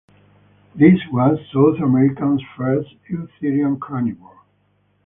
[0.73, 4.41] This was South America's first eutherian carnivore.